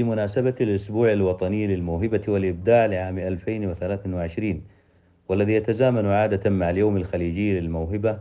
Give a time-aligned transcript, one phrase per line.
[0.00, 4.62] في مناسبة الأسبوع الوطني للموهبة والإبداع لعام 2023
[5.28, 8.18] والذي يتزامن عادة مع اليوم الخليجي للموهبة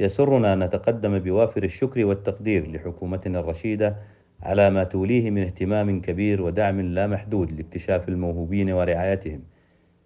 [0.00, 3.96] يسرنا أن نتقدم بوافر الشكر والتقدير لحكومتنا الرشيدة
[4.42, 9.40] على ما توليه من اهتمام كبير ودعم لا محدود لاكتشاف الموهوبين ورعايتهم.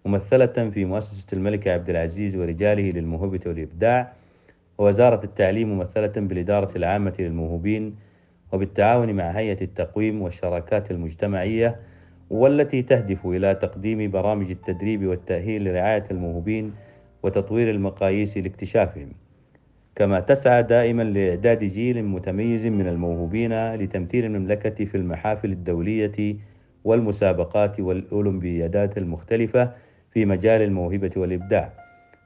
[0.05, 4.13] ممثلة في مؤسسة الملك عبد العزيز ورجاله للموهبة والإبداع
[4.77, 7.95] ووزارة التعليم ممثلة بالإدارة العامة للموهوبين
[8.55, 11.79] وبالتعاون مع هيئة التقويم والشراكات المجتمعية
[12.29, 16.73] والتي تهدف إلى تقديم برامج التدريب والتأهيل لرعاية الموهوبين
[17.23, 19.09] وتطوير المقاييس لاكتشافهم.
[19.95, 26.35] كما تسعى دائما لإعداد جيل متميز من الموهوبين لتمثيل المملكة في المحافل الدولية
[26.83, 29.71] والمسابقات والأولمبيادات المختلفة
[30.11, 31.73] في مجال الموهبة والإبداع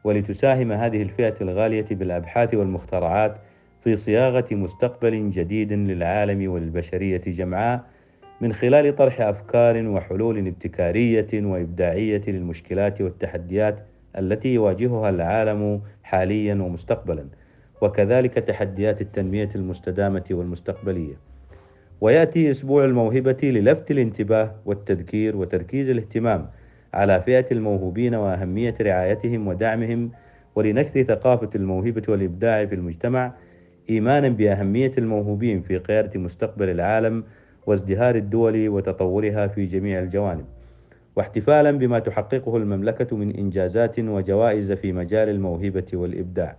[0.03, 3.37] ولتساهم هذه الفئة الغالية بالأبحاث والمخترعات
[3.83, 7.83] في صياغة مستقبل جديد للعالم وللبشرية جمعاء
[8.41, 13.79] من خلال طرح أفكار وحلول ابتكارية وإبداعية للمشكلات والتحديات
[14.17, 17.25] التي يواجهها العالم حاليا ومستقبلا
[17.81, 21.15] وكذلك تحديات التنمية المستدامة والمستقبلية.
[22.01, 26.49] ويأتي أسبوع الموهبة للفت الانتباه والتذكير وتركيز الاهتمام
[26.93, 30.11] على فئة الموهوبين وأهمية رعايتهم ودعمهم
[30.55, 33.33] ولنشر ثقافة الموهبة والإبداع في المجتمع
[33.89, 37.23] إيمانا بأهمية الموهوبين في قيادة مستقبل العالم
[37.67, 40.45] وازدهار الدول وتطورها في جميع الجوانب
[41.15, 46.57] واحتفالا بما تحققه المملكة من إنجازات وجوائز في مجال الموهبة والإبداع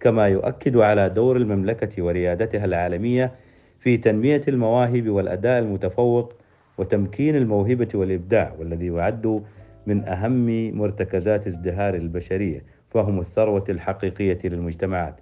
[0.00, 3.32] كما يؤكد على دور المملكة وريادتها العالمية
[3.80, 6.32] في تنمية المواهب والأداء المتفوق
[6.78, 9.42] وتمكين الموهبة والإبداع والذي يعد
[9.86, 15.14] من أهم مرتكزات ازدهار البشرية فهم الثروة الحقيقية للمجتمعات.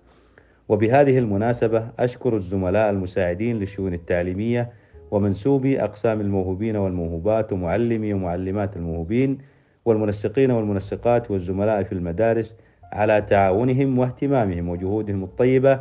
[0.69, 4.70] وبهذه المناسبة أشكر الزملاء المساعدين للشؤون التعليمية
[5.11, 9.38] ومنسوبي أقسام الموهوبين والموهوبات ومعلمي ومعلمات الموهوبين
[9.84, 12.55] والمنسقين والمنسقات والزملاء في المدارس
[12.93, 15.81] على تعاونهم واهتمامهم وجهودهم الطيبة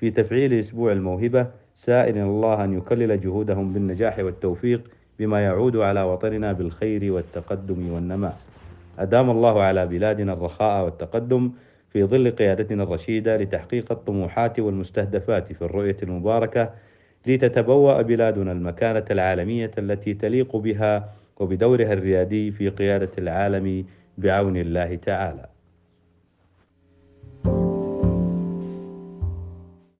[0.00, 6.52] في تفعيل أسبوع الموهبة سائل الله أن يكلل جهودهم بالنجاح والتوفيق بما يعود على وطننا
[6.52, 8.36] بالخير والتقدم والنماء.
[8.98, 11.50] أدام الله على بلادنا الرخاء والتقدم
[11.94, 16.70] في ظل قيادتنا الرشيدة لتحقيق الطموحات والمستهدفات في الرؤية المباركة
[17.26, 23.84] لتتبوأ بلادنا المكانة العالمية التي تليق بها وبدورها الريادي في قيادة العالم
[24.18, 25.53] بعون الله تعالى.